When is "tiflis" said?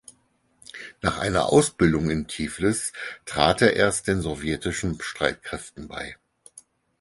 2.27-2.91